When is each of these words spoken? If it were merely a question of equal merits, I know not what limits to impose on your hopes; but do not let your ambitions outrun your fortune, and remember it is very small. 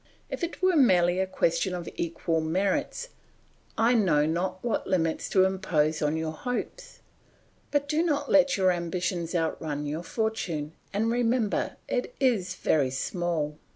If 0.31 0.43
it 0.43 0.63
were 0.63 0.75
merely 0.75 1.19
a 1.19 1.27
question 1.27 1.75
of 1.75 1.87
equal 1.93 2.41
merits, 2.41 3.09
I 3.77 3.93
know 3.93 4.25
not 4.25 4.57
what 4.63 4.87
limits 4.87 5.29
to 5.29 5.45
impose 5.45 6.01
on 6.01 6.17
your 6.17 6.31
hopes; 6.31 7.01
but 7.69 7.87
do 7.87 8.01
not 8.01 8.27
let 8.31 8.57
your 8.57 8.71
ambitions 8.71 9.35
outrun 9.35 9.85
your 9.85 10.01
fortune, 10.01 10.73
and 10.91 11.11
remember 11.11 11.75
it 11.87 12.15
is 12.19 12.55
very 12.55 12.89
small. 12.89 13.59